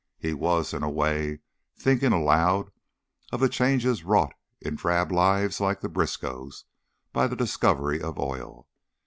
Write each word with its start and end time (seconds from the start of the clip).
He 0.17 0.33
was, 0.33 0.73
in 0.73 0.81
a 0.81 0.89
way, 0.89 1.41
thinking 1.77 2.11
aloud 2.11 2.71
of 3.31 3.39
the 3.39 3.47
changes 3.47 4.03
wrought 4.03 4.33
in 4.59 4.73
drab 4.75 5.11
lives 5.11 5.61
like 5.61 5.81
the 5.81 5.89
Briskows' 5.89 6.63
by 7.13 7.27
the 7.27 7.35
discovery 7.35 8.01
of 8.01 8.17
oil. 8.17 8.67